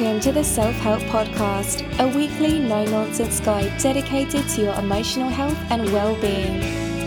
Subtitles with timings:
[0.00, 5.28] Welcome to the Self Help Podcast, a weekly no nonsense guide dedicated to your emotional
[5.28, 6.58] health and well being.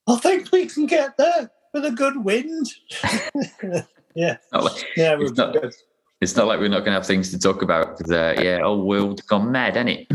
[0.06, 2.68] I think we can get there with a good wind.
[4.14, 4.38] yeah.
[4.52, 5.74] Like, yeah, we're not, good
[6.22, 8.62] it's not like we're not going to have things to talk about because, uh, yeah,
[8.64, 10.08] old world's gone mad, isn't it?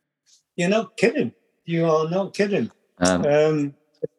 [0.56, 1.32] You're not kidding.
[1.64, 2.70] You are not kidding.
[2.98, 3.74] Um, um,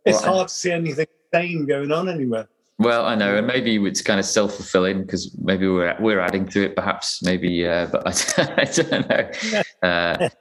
[0.05, 2.47] it's well, hard to see anything sane going on anywhere.
[2.79, 6.47] Well, I know, and maybe it's kind of self fulfilling because maybe we're we're adding
[6.49, 7.21] to it, perhaps.
[7.21, 8.05] Maybe, uh, but
[8.37, 9.61] I, I don't know.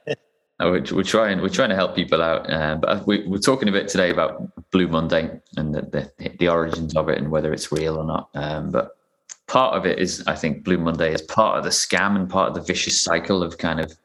[0.59, 3.67] Uh, we're, we're, trying we're trying to help people out, uh, but we, are talking
[3.67, 7.51] a bit today about Blue Monday and the, the, the origins of it and whether
[7.51, 8.29] it's real or not.
[8.35, 8.91] Um, but
[9.53, 12.49] part of it is, I think, Blue Monday is part of the scam and part
[12.49, 13.95] of the vicious cycle of kind of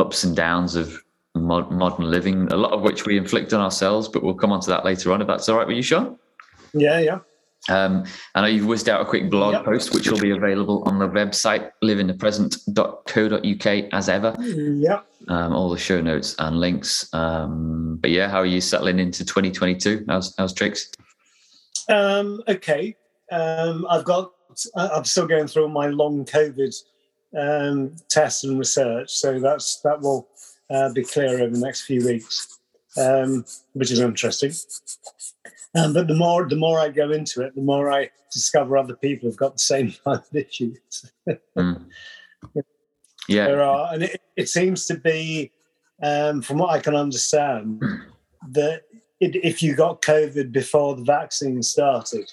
[0.00, 1.00] ups and downs of
[1.36, 4.08] mod- modern living, a lot of which we inflict on ourselves.
[4.08, 6.18] But we'll come on to that later on, if that's all right with you, Sean.
[6.74, 7.20] Yeah, yeah.
[7.68, 8.02] Um,
[8.34, 9.64] I know you've whizzed out a quick blog yep.
[9.64, 14.34] post, which will be available on the website liveinthepresent.co.uk as ever.
[14.40, 15.02] Yeah.
[15.28, 17.08] Um, all the show notes and links.
[17.14, 20.06] Um, but yeah, how are you settling into 2022?
[20.08, 20.90] How's how's tricks?
[21.88, 22.96] Um, okay.
[23.30, 24.32] Um, I've got
[24.74, 26.74] I'm still going through my long COVID
[27.36, 30.28] um, tests and research, so that's that will
[30.70, 32.58] uh, be clear over the next few weeks,
[32.96, 33.44] um,
[33.74, 34.52] which is interesting.
[35.74, 38.96] Um, but the more the more I go into it, the more I discover other
[38.96, 41.12] people have got the same kind of issues.
[41.56, 41.84] mm.
[43.28, 45.50] Yeah, there are, and it, it seems to be,
[46.00, 47.82] um, from what I can understand,
[48.50, 48.82] that
[49.18, 52.30] it, if you got COVID before the vaccine started,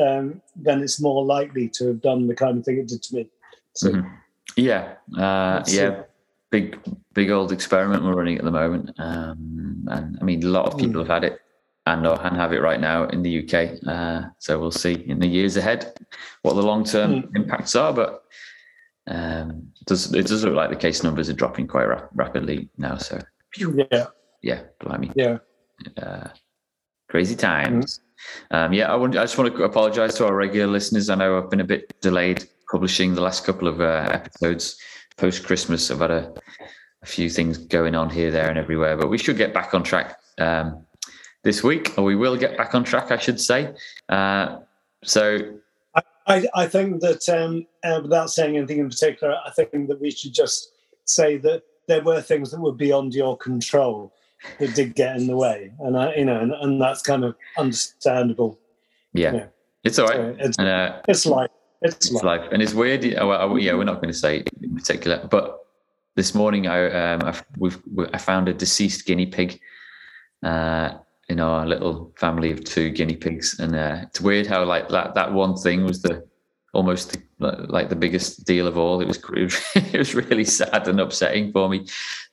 [0.00, 3.14] um, then it's more likely to have done the kind of thing it did to
[3.14, 3.28] me.
[3.74, 4.08] So, mm-hmm.
[4.56, 6.02] Yeah, uh, yeah,
[6.50, 6.78] big
[7.12, 10.78] big old experiment we're running at the moment, um, and I mean a lot of
[10.78, 11.06] people mm.
[11.06, 11.40] have had it
[11.84, 13.86] and or and have it right now in the UK.
[13.86, 15.92] Uh, so we'll see in the years ahead
[16.42, 17.36] what the long term mm.
[17.36, 18.22] impacts are, but.
[19.08, 22.68] Um, it does it does look like the case numbers are dropping quite ra- rapidly
[22.76, 22.96] now?
[22.96, 23.20] So
[23.56, 24.06] yeah,
[24.42, 25.38] yeah, blimey, yeah,
[25.96, 26.30] uh,
[27.08, 27.98] crazy times.
[27.98, 28.05] Mm.
[28.50, 31.10] Um, yeah, I, want, I just want to apologise to our regular listeners.
[31.10, 34.78] I know I've been a bit delayed publishing the last couple of uh, episodes
[35.16, 35.90] post Christmas.
[35.90, 36.34] I've had a,
[37.02, 39.82] a, few things going on here, there, and everywhere, but we should get back on
[39.82, 40.84] track um,
[41.42, 43.74] this week, or we will get back on track, I should say.
[44.08, 44.58] Uh,
[45.04, 45.58] so.
[46.28, 50.10] I, I, think that um, uh, without saying anything in particular, I think that we
[50.10, 50.72] should just
[51.04, 54.12] say that there were things that were beyond your control
[54.58, 57.34] that did get in the way, and I, you know, and, and that's kind of
[57.58, 58.58] understandable.
[59.12, 59.48] Yeah, you know.
[59.84, 60.16] it's all right.
[60.16, 61.50] So it's, and, uh, it's life.
[61.82, 62.24] It's, it's life.
[62.24, 62.48] life.
[62.52, 63.04] and it's weird.
[63.04, 65.58] Well, yeah, we're not going to say in particular, but
[66.14, 67.78] this morning I um, I, we've
[68.12, 69.60] I found a deceased guinea pig.
[70.42, 74.88] Uh, in our little family of two guinea pigs, and uh, it's weird how like
[74.90, 76.24] that that one thing was the
[76.76, 79.00] almost the, like the biggest deal of all.
[79.00, 79.18] It was
[79.74, 81.86] it was really sad and upsetting for me.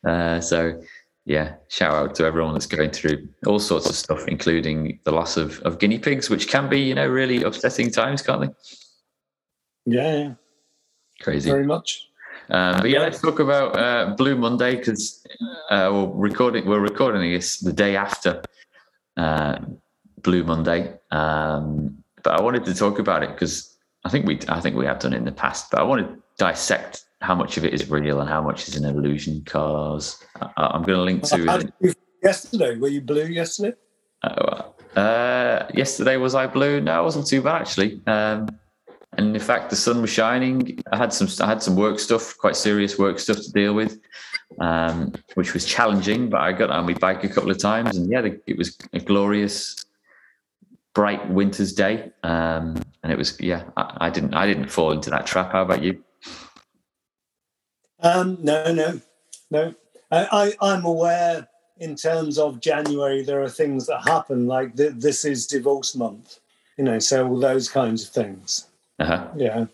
[0.06, 0.80] Uh, so
[1.26, 5.36] yeah, shout out to everyone that's going through all sorts of stuff, including the loss
[5.36, 8.48] of, of guinea pigs, which can be, you know, really upsetting times, can't they?
[9.86, 10.34] Yeah, yeah.
[11.20, 12.08] crazy, very much.
[12.50, 15.26] Um, but yeah, let's talk about uh, Blue Monday because
[15.70, 16.66] uh, we're recording.
[16.66, 18.42] We're recording this the day after
[19.16, 19.60] uh,
[20.22, 23.74] Blue Monday, um, but I wanted to talk about it because
[24.04, 25.70] I think we, I think we have done it in the past.
[25.70, 28.76] But I want to dissect how much of it is real and how much is
[28.76, 29.42] an illusion.
[29.46, 31.72] Cause I, am going to link to
[32.22, 32.76] yesterday.
[32.76, 33.76] Were you blue yesterday?
[34.22, 34.62] Uh,
[34.98, 36.80] uh, yesterday was I blue?
[36.80, 38.00] No, I wasn't too bad actually.
[38.06, 38.48] Um,
[39.16, 40.82] and in fact, the sun was shining.
[40.92, 44.00] I had some I had some work stuff, quite serious work stuff to deal with,
[44.60, 46.28] um, which was challenging.
[46.28, 48.98] But I got on my bike a couple of times, and yeah, it was a
[48.98, 49.84] glorious,
[50.94, 52.10] bright winter's day.
[52.24, 55.52] Um, and it was yeah, I, I didn't I didn't fall into that trap.
[55.52, 56.03] How about you?
[58.04, 59.00] Um, no, no,
[59.50, 59.74] no.
[60.10, 61.48] I, I, am aware
[61.78, 66.38] in terms of January, there are things that happen like th- this is divorce month,
[66.76, 68.66] you know, so all those kinds of things.
[68.98, 69.26] Uh-huh.
[69.36, 69.66] Yeah.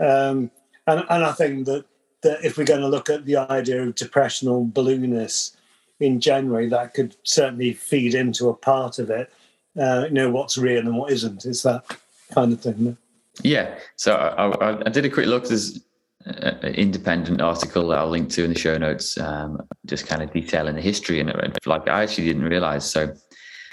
[0.00, 0.50] Um,
[0.86, 1.84] and, and I think that
[2.22, 5.54] that if we're going to look at the idea of depression or balloonness
[6.00, 9.30] in January, that could certainly feed into a part of it.
[9.78, 11.44] Uh, you know what's real and what isn't.
[11.44, 11.84] It's that
[12.32, 12.96] kind of thing.
[13.42, 13.76] Yeah.
[13.96, 15.46] So I, I, I did a quick look.
[15.46, 15.80] There's
[16.26, 20.76] independent article that I'll link to in the show notes, um, just kind of detailing
[20.76, 21.30] the history and
[21.66, 22.90] like I actually didn't realize.
[22.90, 23.14] So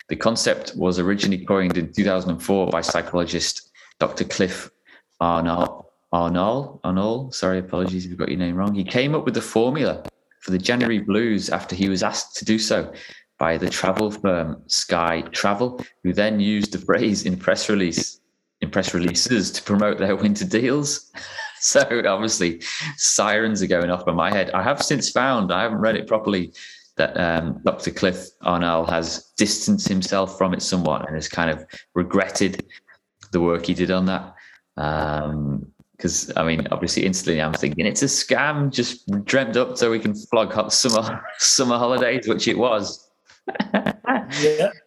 [0.10, 3.70] the concept was originally coined in 2004 by psychologist
[4.00, 4.26] Dr.
[4.26, 4.70] Cliff
[5.20, 5.86] Arnold.
[6.12, 8.76] Arnold, Arnold, sorry, apologies if I got your name wrong.
[8.76, 10.04] He came up with the formula
[10.42, 12.92] for the January blues after he was asked to do so
[13.40, 18.20] by the travel firm Sky Travel, who then used the phrase in press release
[18.60, 21.12] in press releases to promote their winter deals.
[21.64, 22.60] so obviously,
[22.98, 24.50] sirens are going off in my head.
[24.52, 26.54] I have since found, I haven't read it properly,
[26.98, 27.92] that um, Dr.
[27.92, 31.64] Cliff Arnold has distanced himself from it somewhat and has kind of
[31.94, 32.66] regretted
[33.32, 34.34] the work he did on that.
[34.76, 39.92] Because um, I mean, obviously, instantly I'm thinking it's a scam, just dreamt up so
[39.92, 43.08] we can flog hot summer summer holidays, which it was.
[44.42, 44.72] yeah.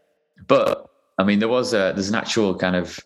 [0.46, 3.00] But I mean, there was a there's an actual kind of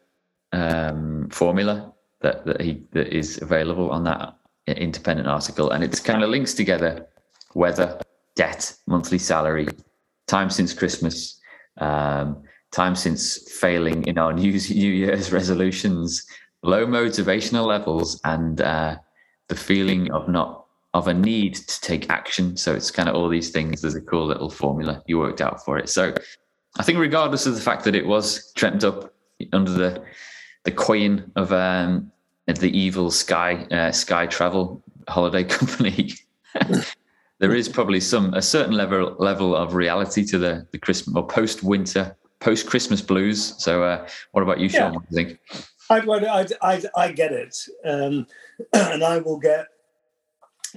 [0.53, 4.35] um, formula that that he that is available on that
[4.67, 7.07] independent article, and it's kind of links together
[7.55, 7.99] weather,
[8.37, 9.69] debt, monthly salary,
[10.27, 11.41] time since Christmas,
[11.79, 16.27] um, time since failing in our New, New Year's resolutions,
[16.63, 18.97] low motivational levels, and uh,
[19.49, 22.57] the feeling of not of a need to take action.
[22.57, 23.83] So it's kind of all these things.
[23.83, 25.89] There's a cool little formula you worked out for it.
[25.89, 26.15] So
[26.79, 29.13] I think, regardless of the fact that it was dreamt up
[29.53, 30.03] under the
[30.65, 32.11] the queen of um,
[32.47, 36.13] the evil sky uh, sky travel holiday company.
[37.39, 41.27] there is probably some a certain level level of reality to the the Christmas or
[41.27, 43.55] post winter post Christmas blues.
[43.59, 44.93] So, uh, what about you, Sean?
[44.93, 44.99] Yeah.
[44.99, 45.41] What do you think?
[45.91, 48.27] I, I, I, I get it, um,
[48.73, 49.67] and I will get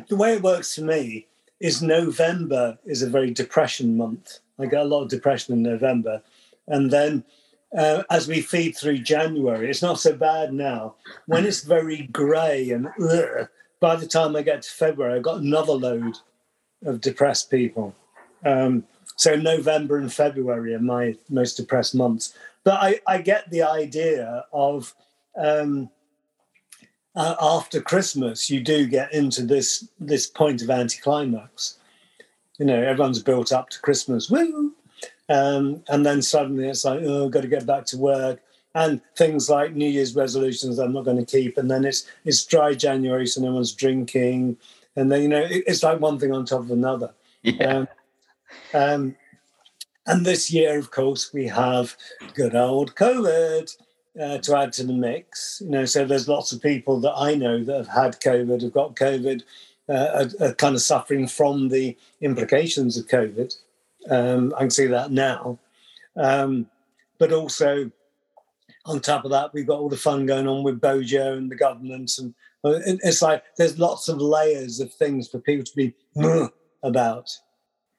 [0.08, 1.28] the way it works for me
[1.60, 4.40] is November is a very depression month.
[4.58, 6.22] I get a lot of depression in November,
[6.68, 7.24] and then
[7.78, 10.96] uh, as we feed through January, it's not so bad now.
[11.26, 13.48] When it's very grey and ugh,
[13.80, 16.18] by the time I get to February, I've got another load
[16.86, 17.96] of depressed people.
[18.46, 18.84] Um,
[19.16, 22.34] so November and February are my most depressed months.
[22.64, 24.94] But I, I get the idea of
[25.36, 25.90] um,
[27.16, 31.78] uh, after Christmas, you do get into this this point of anticlimax.
[32.58, 34.30] You know, everyone's built up to Christmas.
[34.30, 34.74] Woo!
[35.32, 38.42] Um, and then suddenly it's like, oh, I've got to get back to work.
[38.74, 41.58] And things like New Year's resolutions I'm not going to keep.
[41.58, 44.58] And then it's it's dry January, so no one's drinking.
[44.96, 47.12] And then, you know, it, it's like one thing on top of another.
[47.44, 47.70] Yeah.
[47.70, 47.88] Um,
[48.74, 49.16] um,
[50.08, 51.96] and this year, of course, we have
[52.34, 53.78] good old COVID
[54.22, 55.62] uh, to add to the mix.
[55.64, 58.74] You know, so there's lots of people that I know that have had COVID, have
[58.74, 59.44] got COVID,
[59.90, 63.56] uh, are, are kind of suffering from the implications of COVID.
[64.10, 65.60] Um, I can see that now.
[66.16, 66.68] Um,
[67.18, 67.92] but also,
[68.86, 71.56] on top of that, we've got all the fun going on with Bojo and the
[71.56, 72.12] government.
[72.18, 72.34] And
[72.64, 75.94] uh, it's like there's lots of layers of things for people to be
[76.84, 77.30] about.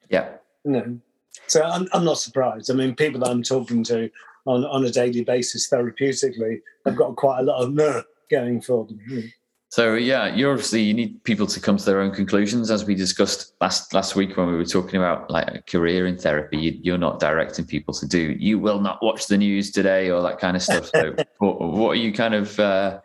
[0.08, 0.30] Yeah.
[0.64, 0.98] You know?
[1.46, 2.70] So I'm, I'm not surprised.
[2.70, 4.10] I mean, people that I'm talking to
[4.44, 9.32] on, on a daily basis therapeutically have got quite a lot of going for them.
[9.72, 12.94] So yeah, you obviously you need people to come to their own conclusions, as we
[12.94, 16.78] discussed last last week when we were talking about like a career in therapy.
[16.82, 18.36] You, are not directing people to do.
[18.38, 20.90] You will not watch the news today or that kind of stuff.
[20.94, 22.60] So, what, what, are you kind of?
[22.60, 23.00] Uh,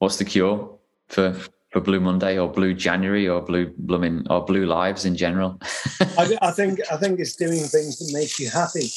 [0.00, 0.68] what's the cure
[1.10, 1.36] for
[1.70, 5.60] for Blue Monday or Blue January or Blue Blooming or Blue Lives in general?
[6.18, 8.90] I, I, think I think it's doing things that make you happy.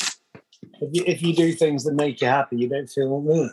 [0.82, 3.24] If you, if you do things that make you happy, you don't feel.
[3.32, 3.52] Ugh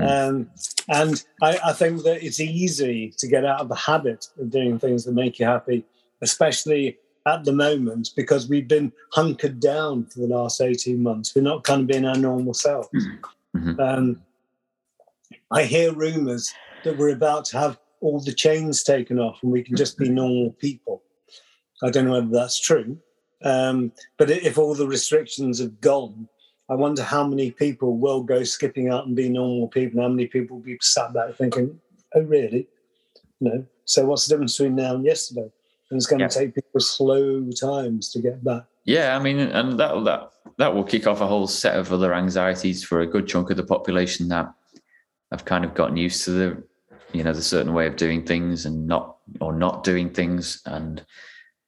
[0.00, 0.28] Mm.
[0.28, 0.50] Um,
[0.90, 4.78] and I, I, think that it's easy to get out of the habit of doing
[4.78, 5.84] things that make you happy,
[6.20, 11.34] especially at the moment, because we've been hunkered down for the last 18 months.
[11.34, 12.88] We're not kind of being our normal selves.
[13.56, 13.80] Mm-hmm.
[13.80, 14.22] Um,
[15.52, 19.62] I hear rumors that we're about to have all the chains taken off and we
[19.62, 21.02] can just be normal people.
[21.82, 22.98] I don't know whether that's true.
[23.42, 26.28] Um, but if all the restrictions have gone,
[26.70, 29.98] I wonder how many people will go skipping out and be normal people.
[29.98, 31.80] And how many people will be sat back thinking,
[32.14, 32.68] "Oh, really?"
[33.40, 33.66] No.
[33.84, 35.50] So what's the difference between now and yesterday?
[35.90, 36.28] And it's going yeah.
[36.28, 38.64] to take people slow times to get back.
[38.84, 42.14] Yeah, I mean, and that that that will kick off a whole set of other
[42.14, 44.52] anxieties for a good chunk of the population that
[45.32, 46.62] have kind of gotten used to the,
[47.12, 50.62] you know, the certain way of doing things and not or not doing things.
[50.66, 51.04] And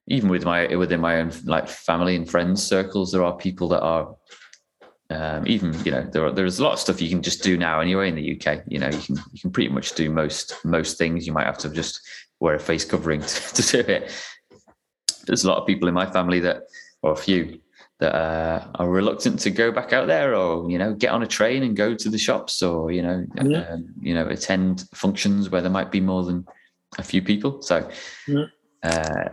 [0.06, 3.82] even with my within my own like family and friends circles, there are people that
[3.82, 4.14] are
[5.12, 7.57] um, even you know there are, there's a lot of stuff you can just do
[7.57, 8.62] now anyway in the UK.
[8.66, 11.26] You know you can you can pretty much do most most things.
[11.26, 12.00] You might have to just
[12.40, 14.12] wear a face covering to, to do it.
[15.26, 16.64] There's a lot of people in my family that,
[17.02, 17.61] or a few,
[18.00, 21.26] that uh, are reluctant to go back out there, or you know, get on a
[21.26, 23.59] train and go to the shops, or you know, yeah.
[23.59, 26.47] uh, you know, attend functions where there might be more than
[26.99, 27.62] a few people.
[27.62, 27.88] So,
[28.26, 28.47] yeah,
[28.83, 29.28] uh,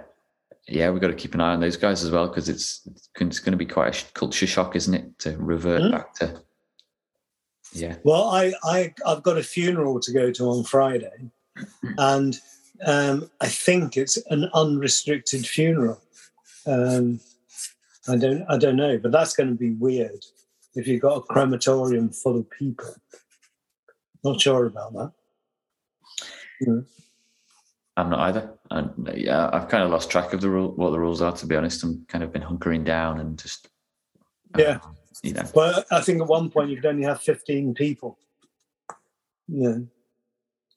[0.70, 2.88] yeah we've got to keep an eye on those guys as well because it's
[3.20, 5.92] it's going to be quite a culture shock, isn't it, to revert mm.
[5.92, 6.42] back to.
[7.74, 7.96] Yeah.
[8.04, 11.32] Well, I I I've got a funeral to go to on Friday,
[11.98, 12.38] and
[12.86, 16.02] um, I think it's an unrestricted funeral.
[16.66, 17.20] Um,
[18.08, 20.26] I don't I don't know, but that's going to be weird
[20.76, 22.96] if you've got a crematorium full of people.
[24.24, 25.12] Not sure about that.
[26.62, 26.82] Yeah.
[28.00, 28.54] I'm not either.
[28.72, 31.32] And yeah, I've kind of lost track of the rule, what the rules are.
[31.32, 33.70] To be honest, I'm kind of been hunkering down and just
[34.58, 35.44] yeah, um, you know.
[35.54, 38.18] Well, I think at one point you could only have 15 people.
[39.48, 39.78] Yeah.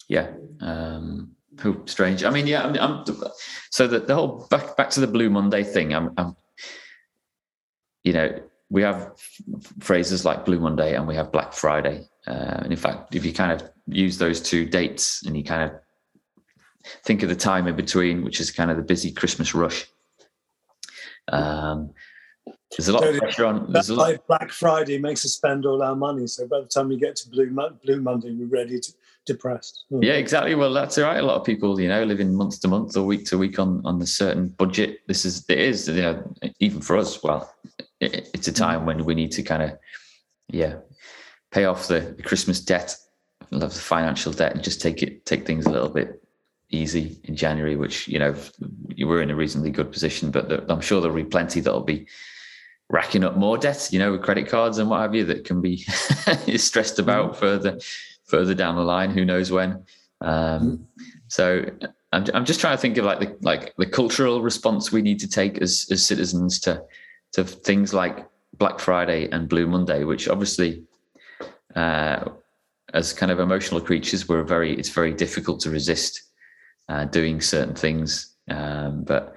[0.08, 0.30] Yeah.
[0.60, 2.24] Um, who strange.
[2.24, 2.64] I mean, yeah.
[2.66, 3.04] I'm, I'm
[3.70, 5.94] so the, the whole back back to the Blue Monday thing.
[5.94, 6.34] I'm, I'm
[8.04, 9.12] you know, we have
[9.80, 12.08] phrases like Blue Monday and we have Black Friday.
[12.26, 15.70] Uh, and in fact, if you kind of use those two dates and you kind
[15.70, 15.78] of
[17.04, 19.86] think of the time in between, which is kind of the busy Christmas rush.
[21.28, 21.90] Um,
[22.76, 23.72] there's a lot so of pressure on.
[23.72, 24.26] There's a lot.
[24.26, 26.26] Black Friday makes us spend all our money.
[26.26, 27.50] So by the time we get to Blue,
[27.84, 28.92] Blue Monday, we're ready to
[29.26, 29.84] depressed.
[29.90, 30.02] Hmm.
[30.02, 30.54] Yeah, exactly.
[30.54, 31.18] Well, that's right.
[31.18, 33.82] A lot of people, you know, living month to month or week to week on
[33.84, 35.00] on a certain budget.
[35.06, 37.22] This is it is you know even for us.
[37.22, 37.52] Well,
[38.00, 39.78] it, it's a time when we need to kind of
[40.48, 40.76] yeah
[41.50, 42.96] pay off the, the Christmas debt,
[43.50, 46.21] love the financial debt, and just take it take things a little bit
[46.72, 47.76] easy in January.
[47.76, 48.34] Which you know
[48.88, 52.06] you were in a reasonably good position, but I'm sure there'll be plenty that'll be
[52.92, 55.60] racking up more debts, you know, with credit cards and what have you, that can
[55.60, 55.78] be
[56.56, 57.36] stressed about mm.
[57.36, 57.78] further
[58.24, 59.10] further down the line.
[59.10, 59.84] Who knows when?
[60.20, 60.86] Um,
[61.28, 61.64] so
[62.12, 65.20] I'm, I'm just trying to think of like the like the cultural response we need
[65.20, 66.82] to take as as citizens to
[67.32, 68.26] to things like
[68.58, 70.84] Black Friday and Blue Monday, which obviously,
[71.74, 72.24] uh,
[72.92, 76.22] as kind of emotional creatures, we're very it's very difficult to resist
[76.88, 78.34] uh, doing certain things.
[78.48, 79.34] Um, but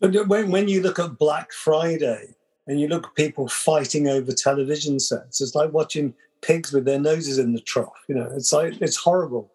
[0.00, 2.34] but when when you look at Black Friday
[2.66, 6.98] and you look at people fighting over television sets, it's like watching pigs with their
[6.98, 8.04] noses in the trough.
[8.08, 9.52] You know, it's like it's horrible.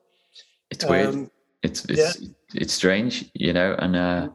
[0.69, 1.07] It's weird.
[1.07, 1.31] Um,
[1.63, 2.27] it's it's yeah.
[2.53, 4.29] it's strange, you know, and uh,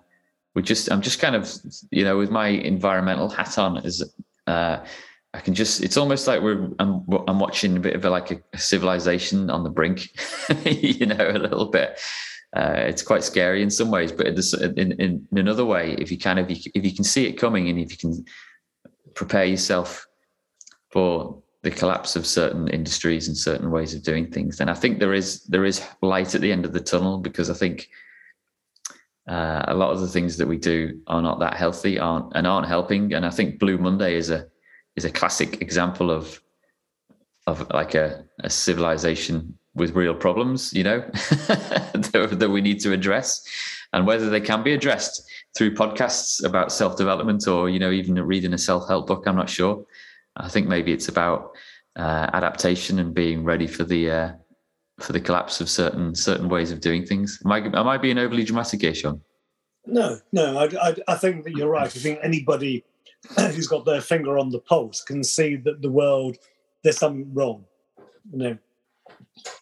[0.54, 1.48] we just I'm just kind of
[1.90, 4.02] you know with my environmental hat on is
[4.46, 4.84] uh,
[5.32, 8.30] I can just it's almost like we're I'm I'm watching a bit of a, like
[8.32, 10.10] a, a civilization on the brink,
[10.64, 12.00] you know, a little bit.
[12.56, 16.18] Uh, it's quite scary in some ways, but in, in, in another way, if you
[16.18, 18.24] kind of if you can see it coming and if you can
[19.14, 20.04] prepare yourself
[20.90, 24.98] for the collapse of certain industries and certain ways of doing things, then I think
[24.98, 27.88] there is there is light at the end of the tunnel because I think
[29.28, 32.48] uh, a lot of the things that we do are not that healthy, aren't and
[32.48, 33.14] aren't helping.
[33.14, 34.48] And I think Blue Monday is a
[35.00, 36.40] is a classic example of
[37.46, 41.00] of like a, a civilization with real problems, you know,
[42.12, 43.42] that, that we need to address,
[43.94, 45.22] and whether they can be addressed
[45.56, 49.24] through podcasts about self development or you know even reading a self help book.
[49.26, 49.84] I'm not sure.
[50.36, 51.52] I think maybe it's about
[51.96, 54.32] uh, adaptation and being ready for the uh,
[55.00, 57.40] for the collapse of certain certain ways of doing things.
[57.44, 59.20] Am I am I being overly dramatic here, Sean?
[59.86, 60.58] No, no.
[60.58, 61.86] I, I, I think that you're right.
[61.86, 62.84] I think anybody
[63.36, 66.36] who's got their finger on the pulse can see that the world
[66.82, 67.64] there's something wrong.
[68.32, 68.58] You know,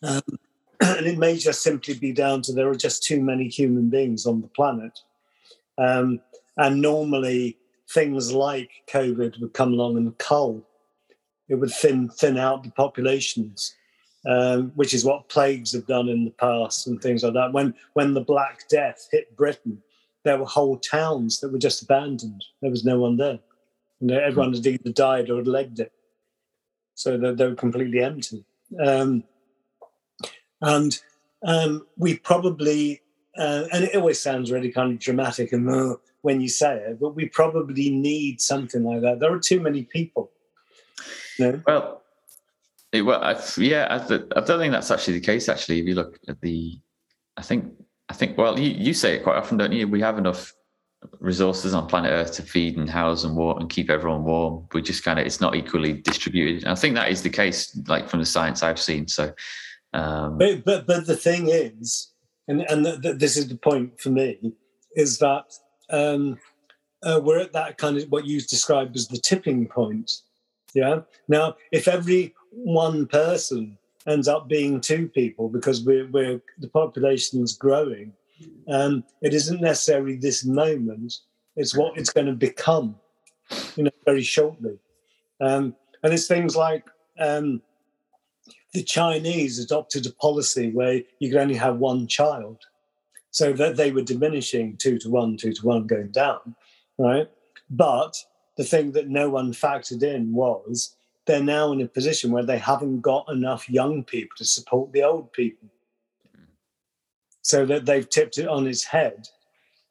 [0.02, 0.22] um,
[0.80, 4.26] and it may just simply be down to there are just too many human beings
[4.26, 4.98] on the planet,
[5.76, 6.20] um,
[6.56, 7.58] and normally
[7.90, 10.62] things like COVID would come along and cull.
[11.48, 13.74] It would thin thin out the populations,
[14.26, 17.52] um, which is what plagues have done in the past and things like that.
[17.52, 19.82] When when the Black Death hit Britain,
[20.24, 22.44] there were whole towns that were just abandoned.
[22.60, 23.38] There was no one there.
[24.00, 25.92] And everyone had either died or had legged it.
[26.94, 28.44] So they, they were completely empty.
[28.84, 29.24] Um,
[30.60, 30.98] and
[31.44, 33.00] um, we probably,
[33.36, 37.00] uh, and it always sounds really kind of dramatic and uh, when you say it,
[37.00, 39.20] but we probably need something like that.
[39.20, 40.30] There are too many people.
[41.38, 41.62] No?
[41.66, 42.02] Well,
[42.92, 45.48] it, well, I, yeah, I, I, don't think that's actually the case.
[45.48, 46.80] Actually, if you look at the,
[47.36, 47.72] I think,
[48.08, 49.86] I think, well, you, you say it quite often, don't you?
[49.86, 50.54] We have enough
[51.20, 54.66] resources on planet Earth to feed and house and water and keep everyone warm.
[54.72, 56.64] We just kind of, it's not equally distributed.
[56.64, 59.08] And I think that is the case, like from the science I've seen.
[59.08, 59.32] So,
[59.94, 62.12] um, but but but the thing is,
[62.46, 64.52] and and the, the, this is the point for me,
[64.96, 65.54] is that
[65.90, 66.38] um,
[67.02, 70.20] uh, we're at that kind of what you described as the tipping point.
[70.74, 71.00] Yeah.
[71.28, 77.42] Now, if every one person ends up being two people because we're, we're the population
[77.42, 78.12] is growing.
[78.68, 81.14] Um, it isn't necessarily this moment;
[81.56, 82.96] it's what it's going to become,
[83.76, 84.78] you know, very shortly.
[85.40, 86.84] Um, and it's things like
[87.18, 87.62] um,
[88.72, 92.58] the Chinese adopted a policy where you could only have one child,
[93.30, 96.54] so that they were diminishing two to one, two to one, going down,
[96.98, 97.28] right?
[97.70, 98.16] But
[98.56, 102.58] the thing that no one factored in was they're now in a position where they
[102.58, 105.68] haven't got enough young people to support the old people.
[107.48, 109.26] So that they've tipped it on its head.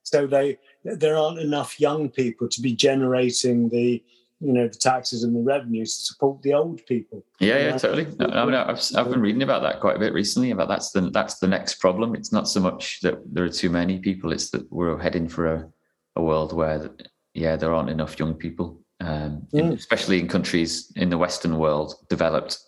[0.03, 4.03] So they there aren't enough young people to be generating the
[4.39, 7.25] you know the taxes and the revenues to support the old people.
[7.39, 8.05] Yeah, yeah, totally.
[8.19, 10.51] No, I mean, I've, I've been reading about that quite a bit recently.
[10.51, 12.13] About that's the that's the next problem.
[12.13, 15.47] It's not so much that there are too many people; it's that we're heading for
[15.47, 15.67] a,
[16.15, 16.91] a world where,
[17.33, 19.73] yeah, there aren't enough young people, um, in, mm.
[19.73, 22.59] especially in countries in the Western world, developed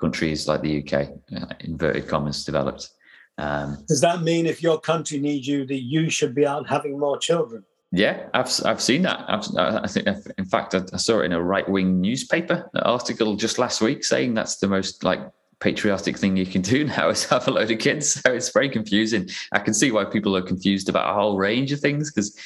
[0.00, 2.90] countries like the UK, uh, inverted commas, developed.
[3.38, 6.98] Um, Does that mean if your country needs you, that you should be out having
[6.98, 7.64] more children?
[7.90, 9.24] Yeah, I've I've seen that.
[9.28, 13.58] I've, I think, in fact, I, saw it in a right wing newspaper article just
[13.58, 15.20] last week saying that's the most like
[15.60, 18.20] patriotic thing you can do now is have a load of kids.
[18.20, 19.28] So it's very confusing.
[19.52, 22.36] I can see why people are confused about a whole range of things because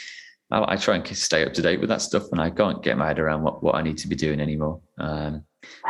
[0.52, 2.99] I, I, try and stay up to date with that stuff, and I can't get
[2.99, 4.80] my head around what, what I need to be doing anymore.
[4.99, 5.44] Um,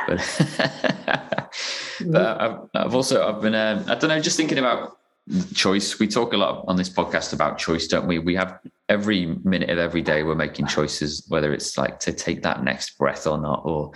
[0.06, 0.18] but
[2.06, 4.96] but I've, I've, also I've been um, I don't know just thinking about
[5.54, 5.98] choice.
[5.98, 8.18] We talk a lot on this podcast about choice, don't we?
[8.18, 12.42] We have every minute of every day we're making choices, whether it's like to take
[12.42, 13.92] that next breath or not, or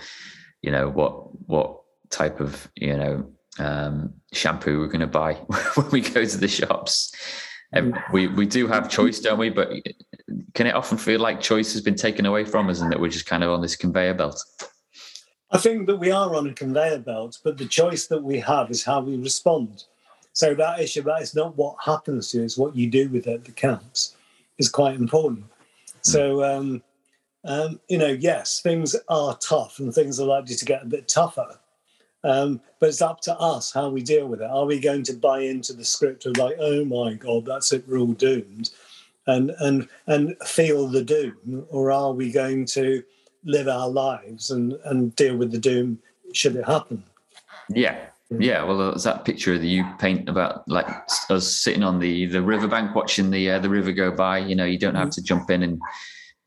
[0.61, 5.33] you know what what type of you know um, shampoo we're going to buy
[5.75, 7.13] when we go to the shops.
[7.73, 9.49] And we we do have choice, don't we?
[9.49, 9.69] But
[10.53, 13.09] can it often feel like choice has been taken away from us, and that we're
[13.09, 14.41] just kind of on this conveyor belt?
[15.51, 18.69] I think that we are on a conveyor belt, but the choice that we have
[18.69, 19.85] is how we respond.
[20.33, 23.27] So that issue that is not what happens to you, it's what you do with
[23.27, 24.15] it that counts,
[24.57, 25.45] is quite important.
[25.45, 25.51] Mm.
[26.01, 26.83] So, um,
[27.43, 31.07] um, you know, yes, things are tough and things are likely to get a bit
[31.07, 31.57] tougher.
[32.23, 34.49] Um, but it's up to us how we deal with it.
[34.49, 37.87] Are we going to buy into the script of like, oh my God, that's it,
[37.87, 38.71] we're all doomed,
[39.27, 43.03] and and and feel the doom, or are we going to
[43.43, 45.99] live our lives and and deal with the doom
[46.33, 47.03] should it happen?
[47.69, 47.97] Yeah,
[48.29, 50.87] yeah, well, there's that picture that you paint about like
[51.29, 54.39] us sitting on the the riverbank watching the uh, the river go by.
[54.39, 55.81] You know, you don't have to jump in and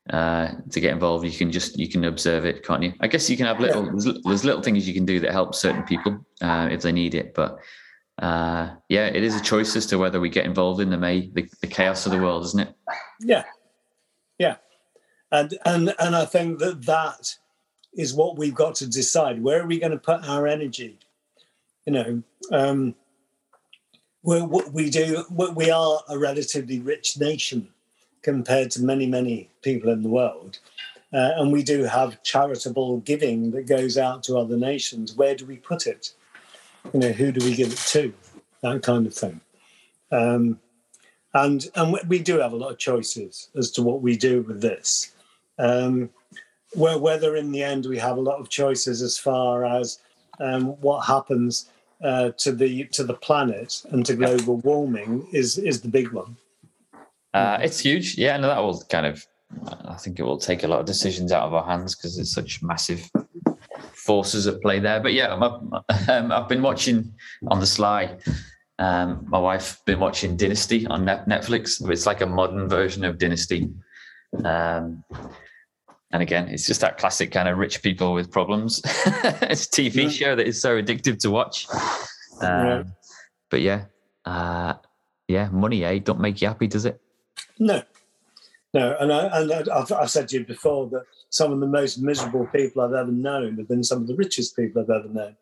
[0.08, 1.24] uh, to get involved.
[1.24, 2.92] You can just you can observe it, can't you?
[3.00, 3.84] I guess you can have little
[4.24, 7.34] there's, little things you can do that help certain people uh, if they need it.
[7.34, 7.58] But
[8.18, 11.28] uh, yeah, it is a choice as to whether we get involved in the may
[11.28, 12.74] the, the chaos of the world, isn't it?
[13.20, 13.44] Yeah,
[14.38, 14.56] yeah,
[15.30, 17.36] and and and I think that that
[17.92, 19.42] is what we've got to decide.
[19.42, 20.98] Where are we going to put our energy?
[21.86, 22.94] you know, um,
[24.22, 27.68] we we do we are a relatively rich nation
[28.22, 30.58] compared to many many people in the world,
[31.12, 35.14] uh, and we do have charitable giving that goes out to other nations.
[35.14, 36.12] Where do we put it?
[36.92, 38.12] You know, who do we give it to?
[38.62, 39.40] That kind of thing.
[40.12, 40.58] Um,
[41.34, 44.60] and and we do have a lot of choices as to what we do with
[44.60, 45.12] this.
[45.58, 46.10] Um,
[46.74, 49.98] whether in the end we have a lot of choices as far as
[50.38, 51.68] um, what happens
[52.02, 56.36] uh, to the to the planet and to global warming is is the big one.
[57.32, 58.36] Uh, it's huge, yeah.
[58.36, 59.24] No, that will kind of.
[59.84, 62.32] I think it will take a lot of decisions out of our hands because there's
[62.32, 63.10] such massive
[63.94, 65.00] forces at play there.
[65.00, 67.12] But yeah, I've, um, I've been watching
[67.48, 68.16] on the sly.
[68.78, 71.86] Um, my wife been watching Dynasty on Netflix.
[71.90, 73.70] It's like a modern version of Dynasty.
[74.44, 75.04] Um,
[76.12, 78.80] and again, it's just that classic kind of rich people with problems.
[78.84, 80.08] it's a TV yeah.
[80.08, 81.66] show that is so addictive to watch.
[82.40, 82.82] Um, yeah.
[83.50, 83.84] But yeah,
[84.24, 84.74] uh,
[85.28, 85.98] yeah, money, eh?
[85.98, 87.00] Don't make you happy, does it?
[87.60, 87.82] No,
[88.74, 88.96] no.
[88.98, 92.46] And, I, and I've, I've said to you before that some of the most miserable
[92.46, 95.36] people I've ever known have been some of the richest people I've ever known.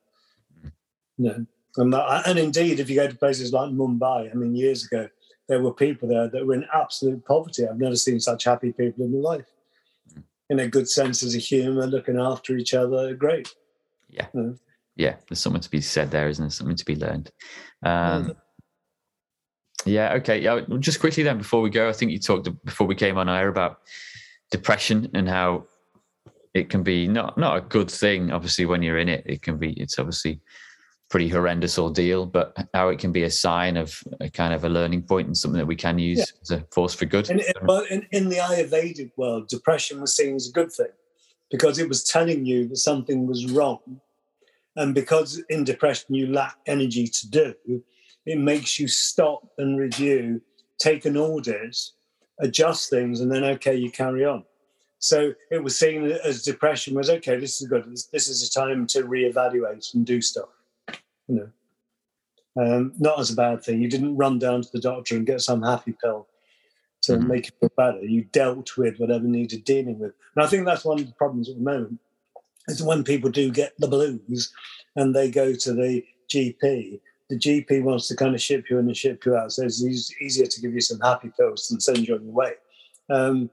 [0.63, 0.73] Mm-hmm.
[1.21, 1.95] No, and,
[2.27, 5.09] and indeed, if you go to places like Mumbai, I mean, years ago,
[5.49, 7.67] there were people there that were in absolute poverty.
[7.67, 9.47] I've never seen such happy people in my life
[10.11, 10.21] mm-hmm.
[10.51, 13.15] in a good senses of humor, looking after each other.
[13.15, 13.49] Great.
[14.11, 14.27] Yeah.
[14.35, 14.51] yeah.
[14.97, 15.15] Yeah.
[15.29, 16.51] There's something to be said there, isn't there?
[16.51, 17.31] Something to be learned.
[17.83, 18.37] Um, mm.
[19.89, 20.15] Yeah.
[20.15, 20.41] Okay.
[20.41, 20.61] Yeah.
[20.79, 23.49] Just quickly then, before we go, I think you talked before we came on air
[23.49, 23.81] about
[24.51, 25.65] depression and how
[26.55, 28.31] it can be not not a good thing.
[28.31, 29.73] Obviously, when you're in it, it can be.
[29.73, 30.41] It's obviously
[31.09, 34.69] pretty horrendous ordeal, but how it can be a sign of a kind of a
[34.69, 36.25] learning point and something that we can use yeah.
[36.43, 37.31] as a force for good.
[37.31, 37.41] In,
[37.91, 40.93] in, in, the Ayurvedic world, depression was seen as a good thing
[41.51, 43.81] because it was telling you that something was wrong.
[44.77, 47.55] and because in depression you lack energy to do,
[48.27, 50.41] it makes you stop and review,
[50.79, 51.77] take an audit,
[52.41, 54.45] adjust things, and then okay, you carry on.
[54.99, 57.37] So it was seen as depression was okay.
[57.37, 57.85] This is good.
[58.13, 60.49] This is a time to reevaluate and do stuff.
[61.29, 61.53] You
[62.57, 63.81] know, um, not as a bad thing.
[63.81, 66.27] You didn't run down to the doctor and get some happy pill
[67.03, 67.29] to mm-hmm.
[67.29, 68.03] make you feel better.
[68.03, 70.13] You dealt with whatever needed dealing with.
[70.35, 72.01] And I think that's one of the problems at the moment
[72.67, 74.53] is when people do get the blues
[74.97, 78.87] and they go to the GP, the GP wants to kind of ship you in
[78.87, 79.53] and ship you out.
[79.53, 79.83] So it's
[80.21, 82.53] easier to give you some happy pills and send you on your way.
[83.11, 83.51] Um,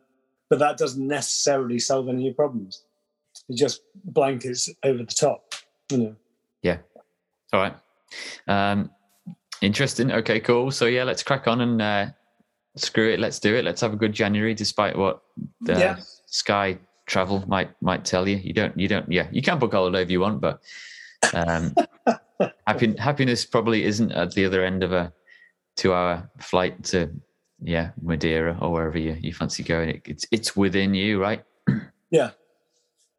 [0.50, 2.84] but that doesn't necessarily solve any of your problems.
[3.50, 5.54] It just blankets over the top,
[5.92, 6.16] you know.
[6.62, 6.78] Yeah.
[7.52, 7.76] All right.
[8.48, 8.92] Um,
[9.62, 10.12] interesting.
[10.12, 10.72] Okay, cool.
[10.72, 12.06] So yeah, let's crack on and uh,
[12.76, 13.20] screw it.
[13.20, 13.66] Let's do it.
[13.66, 15.22] Let's have a good January, despite what
[15.62, 15.98] the yeah.
[16.28, 18.38] Sky travel might might tell you.
[18.38, 18.78] You don't.
[18.80, 19.12] You don't.
[19.12, 20.62] Yeah, you can book holiday if you want, but
[21.34, 21.76] um,
[22.68, 25.12] happy, happiness probably isn't at the other end of a
[25.76, 27.12] two-hour flight to
[27.62, 29.90] yeah Madeira or wherever you, you fancy going.
[29.90, 31.44] It, it's it's within you, right?
[32.12, 32.32] yeah,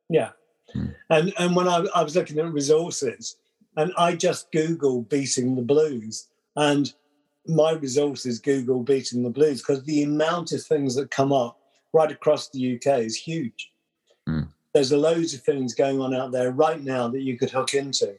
[0.09, 0.31] yeah.
[0.72, 0.87] Hmm.
[1.11, 3.37] And and when I, I was looking at resources,
[3.76, 6.92] and I just Google beating the blues, and
[7.46, 11.59] my resources Google beating the blues because the amount of things that come up
[11.92, 13.72] right across the UK is huge.
[14.29, 14.48] Mm.
[14.74, 18.16] There's loads of things going on out there right now that you could hook into,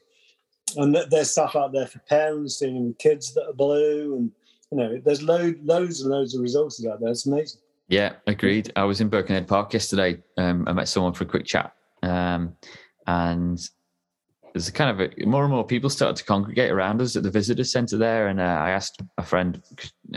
[0.75, 4.31] and there's stuff out there for parents with kids that are blue, and
[4.71, 7.09] you know, there's load, loads and loads of resources out there.
[7.09, 7.61] It's amazing.
[7.87, 8.71] Yeah, agreed.
[8.75, 10.21] I was in Birkenhead Park yesterday.
[10.37, 12.55] Um, I met someone for a quick chat, um,
[13.07, 13.59] and
[14.53, 17.31] there's kind of a, more and more people started to congregate around us at the
[17.31, 18.27] visitor centre there.
[18.27, 19.61] And uh, I asked a friend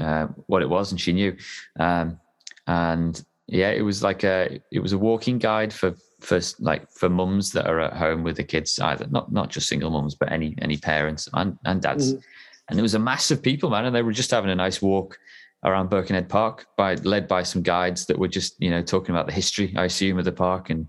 [0.01, 1.37] uh, what it was, and she knew.
[1.79, 2.19] Um,
[2.67, 7.09] and yeah, it was like a it was a walking guide for for like for
[7.09, 10.31] mums that are at home with the kids, either not not just single mums, but
[10.31, 12.15] any any parents and, and dads.
[12.15, 12.23] Mm.
[12.69, 14.81] And it was a mass of people, man, and they were just having a nice
[14.81, 15.19] walk
[15.65, 19.27] around Birkenhead Park by led by some guides that were just you know talking about
[19.27, 20.87] the history, I assume, of the park and,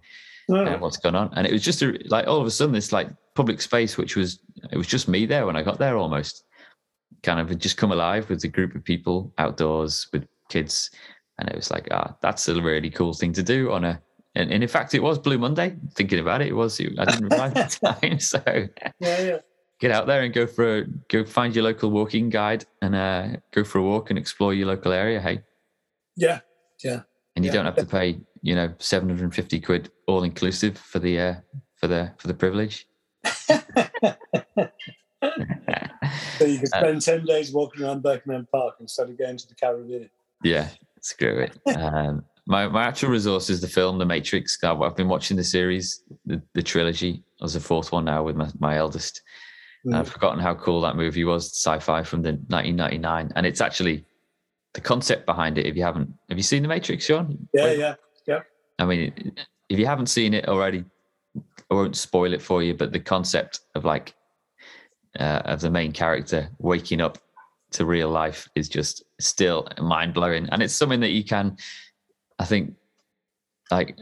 [0.49, 0.65] oh.
[0.65, 1.31] and what's going on.
[1.35, 4.15] And it was just a, like all of a sudden this like public space, which
[4.15, 4.39] was
[4.71, 6.43] it was just me there when I got there almost,
[7.23, 10.91] kind of had just come alive with a group of people outdoors with kids
[11.41, 14.01] and it was like, ah, that's a really cool thing to do on a.
[14.35, 15.75] And, and in fact, it was Blue Monday.
[15.93, 16.79] Thinking about it, it was.
[16.79, 18.19] I didn't realize that time.
[18.19, 19.37] So yeah, yeah.
[19.79, 23.27] Get out there and go for a, go find your local walking guide and uh,
[23.51, 25.19] go for a walk and explore your local area.
[25.19, 25.41] Hey.
[26.15, 26.41] Yeah,
[26.83, 27.01] yeah.
[27.35, 27.55] And you yeah.
[27.55, 31.19] don't have to pay, you know, seven hundred and fifty quid all inclusive for the
[31.19, 31.35] uh,
[31.75, 32.87] for the for the privilege.
[33.25, 33.55] so
[36.45, 39.55] you can spend uh, ten days walking around Birkenhead Park instead of going to the
[39.55, 40.09] Caribbean.
[40.43, 40.69] Yeah,
[41.01, 41.59] Screw it.
[41.75, 44.57] Um, my, my actual resource is the film The Matrix.
[44.61, 47.23] I've been watching the series, the, the trilogy.
[47.39, 49.21] There's a fourth one now with my, my eldest.
[49.87, 49.95] Mm.
[49.95, 54.05] I've forgotten how cool that movie was, sci-fi from the 1999, and it's actually
[54.73, 55.65] the concept behind it.
[55.65, 57.47] If you haven't, have you seen The Matrix, Sean?
[57.53, 57.79] Yeah, Wait.
[57.79, 57.95] yeah,
[58.27, 58.39] yeah.
[58.79, 59.33] I mean,
[59.69, 60.83] if you haven't seen it already,
[61.37, 62.73] I won't spoil it for you.
[62.73, 64.13] But the concept of like
[65.17, 67.17] uh, of the main character waking up
[67.71, 70.49] to real life is just still mind blowing.
[70.51, 71.55] And it's something that you can,
[72.41, 72.73] I think,
[73.69, 73.95] like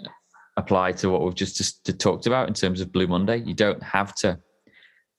[0.58, 3.38] apply to what we've just, just talked about in terms of Blue Monday.
[3.38, 4.40] You don't have to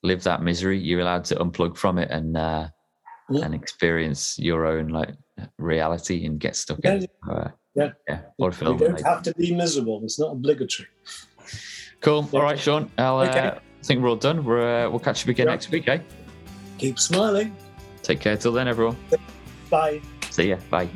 [0.02, 0.78] live that misery.
[0.78, 2.68] You're allowed to unplug from it and uh,
[3.28, 3.44] yeah.
[3.44, 5.14] and experience your own like
[5.58, 7.06] reality and get stuck yeah, in.
[7.30, 8.20] Uh, yeah, yeah.
[8.38, 8.78] Or film.
[8.78, 10.00] You don't have to be miserable.
[10.02, 10.88] It's not obligatory.
[12.00, 12.28] Cool.
[12.32, 12.38] Yeah.
[12.38, 12.90] All right, Sean.
[12.98, 13.38] I'll, okay.
[13.38, 14.44] uh, I think we're all done.
[14.44, 15.98] We're, uh, we'll catch you again next week, eh?
[16.78, 17.54] Keep smiling.
[18.02, 18.96] Take care till then, everyone.
[19.68, 20.00] Bye.
[20.30, 20.56] See ya.
[20.70, 20.88] Bye.